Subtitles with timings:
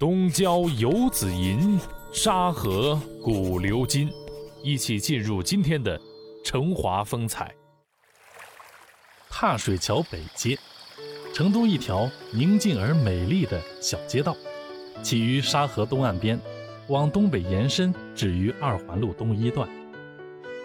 [0.00, 1.78] 东郊游子吟，
[2.10, 4.10] 沙河古流金。
[4.64, 6.00] 一起进入今天的
[6.42, 7.54] 成华风采。
[9.28, 10.58] 踏水桥北街，
[11.34, 14.34] 成都一条宁静而美丽的小街道，
[15.02, 16.40] 起于沙河东岸边，
[16.88, 19.68] 往东北延伸，止于二环路东一段。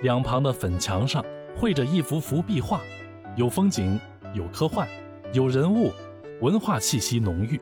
[0.00, 1.22] 两旁的粉墙上
[1.54, 2.80] 绘着一幅幅壁画，
[3.36, 4.00] 有风景，
[4.32, 4.88] 有科幻，
[5.34, 5.92] 有人物，
[6.40, 7.60] 文化气息浓郁。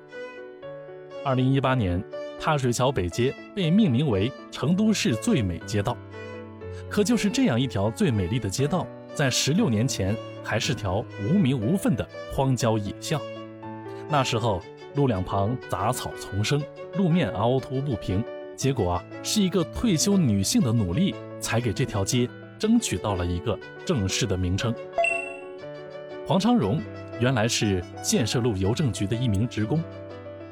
[1.26, 2.00] 二零一八年，
[2.38, 5.96] 踏水桥北街被命名为成都市最美街道。
[6.88, 10.14] 可就是这样一条最美丽的街道，在十六年前
[10.44, 13.20] 还是条无名无份的荒郊野巷。
[14.08, 14.62] 那时候，
[14.94, 16.62] 路两旁杂草丛生，
[16.94, 18.22] 路面凹凸不平。
[18.54, 24.72] 结果啊，是一个退休女性的努力，才给这条街争取到了一个正式的名称。
[26.24, 26.80] 黄昌荣
[27.18, 29.82] 原来是建设路邮政局的一名职工。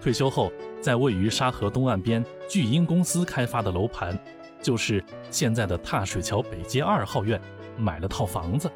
[0.05, 4.15] 退休后，在位于沙河东岸边巨鹰公司开发的楼盘，
[4.61, 7.41] 就是现在的踏水桥北街二号院，
[7.79, 8.71] 买了套房子。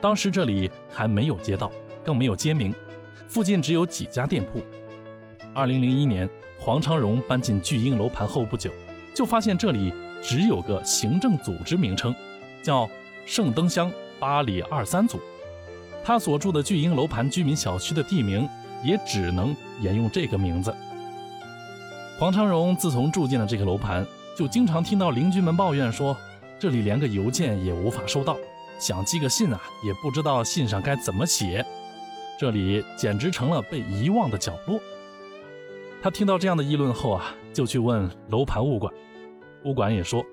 [0.00, 1.70] 当时这里还没有街道，
[2.04, 2.74] 更没有街名，
[3.28, 4.60] 附近只有几家店铺。
[5.54, 8.72] 二零零一年，黄昌荣搬进巨鹰楼盘后不久，
[9.14, 12.12] 就发现这里只有个行政组织名称，
[12.60, 12.90] 叫
[13.24, 15.20] 圣灯乡八里二三组。
[16.02, 18.48] 他所住的巨鹰楼盘居民小区的地名。
[18.84, 20.74] 也只能沿用这个名字。
[22.18, 26.16] 黄昌荣自从住进了这个楼盘，就经常听到邻居们抱怨说，
[26.58, 28.36] 这里连个邮件也无法收到，
[28.78, 31.64] 想寄个信啊，也不知道信上该怎么写，
[32.38, 34.78] 这里简直成了被遗忘的角落。
[36.02, 38.92] 他听到这样的议论后啊，就去问楼盘物管，
[39.64, 40.24] 物管也说，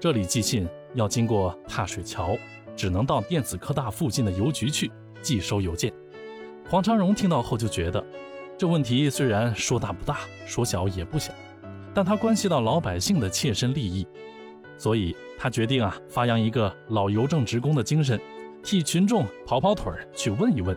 [0.00, 2.36] 这里寄信要经过踏水桥，
[2.74, 4.90] 只能到电子科大附近的邮局去
[5.22, 5.92] 寄收邮件。
[6.70, 8.04] 黄昌荣听到后就觉得，
[8.58, 11.32] 这问题虽然说大不大，说小也不小，
[11.94, 14.06] 但它关系到老百姓的切身利益，
[14.76, 18.20] 所以他决定啊，发扬一个老邮政职工的精神，
[18.62, 20.76] 替群众跑跑腿儿去问一问。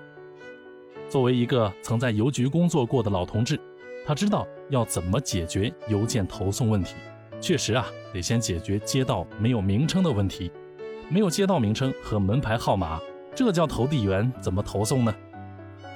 [1.09, 3.59] 作为一个曾在邮局工作过的老同志，
[4.05, 6.95] 他知道要怎么解决邮件投送问题。
[7.41, 10.49] 确实啊，得先解决街道没有名称的问题，
[11.09, 12.97] 没有街道名称和门牌号码，
[13.35, 15.13] 这叫投递员怎么投送呢？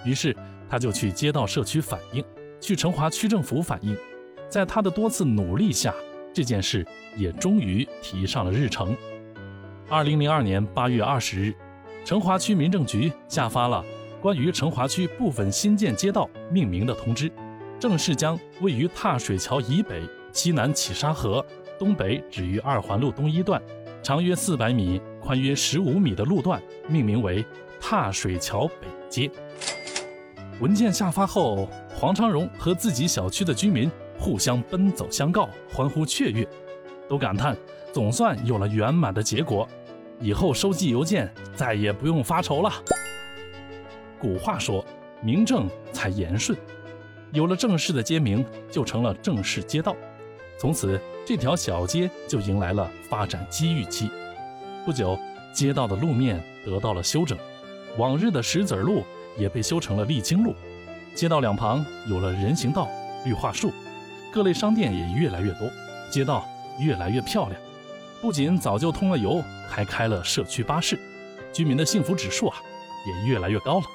[0.05, 0.35] 于是
[0.69, 2.23] 他就去街道社区反映，
[2.61, 3.97] 去成华区政府反映，
[4.47, 5.93] 在他的多次努力下，
[6.33, 6.85] 这件事
[7.17, 8.95] 也终于提上了日程。
[9.89, 11.53] 二零零二年八月二十日，
[12.03, 13.83] 成华区民政局下发了
[14.21, 17.31] 关于成华区部分新建街道命名的通知，
[17.79, 20.01] 正式将位于踏水桥以北、
[20.31, 21.45] 西南起沙河、
[21.77, 23.61] 东北止于二环路东一段，
[24.01, 27.45] 长约四百米、宽约十五米的路段命名为
[27.79, 29.29] 踏水桥北街。
[30.61, 36.47] 文件下发后，黄昌荣和自己小区的居民互相奔走相告，欢呼雀跃，
[37.09, 37.57] 都感叹
[37.91, 39.67] 总算有了圆满的结果，
[40.21, 42.71] 以后收寄邮件再也不用发愁了。
[44.17, 44.83] 古话说，
[45.21, 46.57] 名正才言顺，
[47.33, 49.93] 有了正式的街名，就成了正式街道，
[50.57, 54.09] 从此这条小街就迎来了发展机遇期。
[54.85, 55.19] 不久，
[55.53, 57.37] 街道的路面得到了修整，
[57.97, 59.03] 往日的石子路。
[59.37, 60.55] 也被修成了沥青路，
[61.13, 62.87] 街道两旁有了人行道、
[63.25, 63.71] 绿化树，
[64.31, 65.69] 各类商店也越来越多，
[66.11, 66.45] 街道
[66.79, 67.61] 越来越漂亮。
[68.21, 70.99] 不仅早就通了油，还开了社区巴士，
[71.53, 72.57] 居民的幸福指数啊
[73.05, 73.85] 也越来越高了。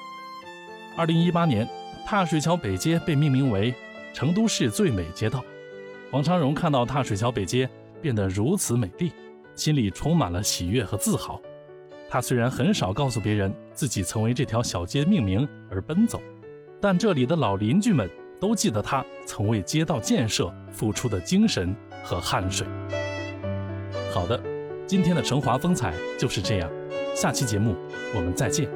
[0.95, 1.67] 二零一八年，
[2.05, 3.73] 踏水桥北街被命名为
[4.13, 5.43] 成都市最美街道。
[6.11, 7.69] 王昌荣看到踏水桥北街
[8.01, 9.11] 变得如此美丽，
[9.55, 11.41] 心里充满了喜悦和自豪。
[12.11, 16.21] 他虽然很少告诉别人自己曾为这条小街命名而奔走，
[16.81, 21.73] 但这里的老邻居们都记得他曾为街道建设付出的精神
[22.03, 22.67] 和汗水。
[24.13, 24.37] 好的，
[24.85, 26.69] 今天的成华风采就是这样，
[27.15, 27.77] 下期节目
[28.13, 28.69] 我们再见。